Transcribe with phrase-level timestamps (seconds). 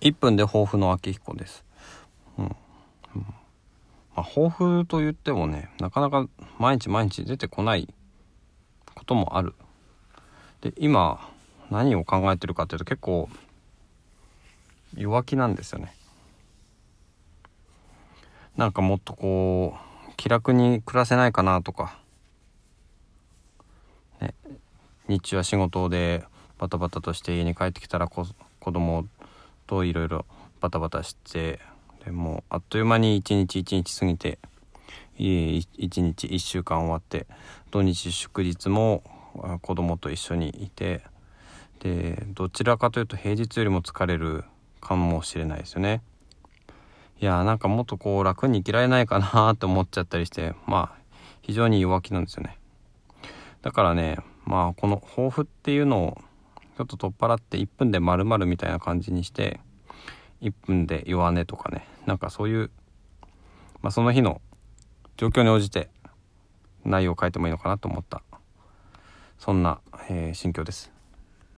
[0.00, 1.64] 1分で抱負の秋彦です。
[2.38, 2.56] うん。
[4.14, 7.92] まあ、抱負と言ってもね、なかなか毎日毎日出てこない
[8.94, 9.54] こともある。
[10.60, 11.28] で、今、
[11.70, 13.28] 何を考えてるかっていうと結構
[14.94, 15.94] 弱気なんですよね。
[18.56, 19.76] なんかもっとこ
[20.08, 21.98] う、気楽に暮らせないかなとか、
[24.20, 24.34] ね、
[25.08, 26.24] 日中は仕事で
[26.58, 28.26] バタバタとして家に帰ってきたら子
[28.60, 29.06] 子供
[29.66, 30.26] といろいろ
[30.60, 31.60] バタバタして
[32.04, 34.38] でもうあっという間に一日一日過ぎて
[35.18, 37.26] 一日一週間終わって
[37.70, 39.02] 土日祝日も
[39.62, 41.02] 子供と一緒にいて
[41.80, 44.44] でどちらかというと平日よりも疲れる
[44.80, 46.02] かもしれないですよね。
[47.20, 50.98] いやーなんかもっとこう楽に生きられないかなって思っちゃったりしてまあ
[51.40, 52.58] 非常に弱気なんですよね。
[53.62, 56.18] だからねまあこの抱負っていうのを
[56.76, 59.60] ちょっと取っ払って1分で丸々みたいな感じにして
[60.42, 62.70] 1分で弱音とかねなんかそういう、
[63.80, 64.40] まあ、その日の
[65.16, 65.88] 状況に応じて
[66.84, 68.22] 内容を変えてもいいのかなと思った
[69.38, 70.95] そんな、えー心境です。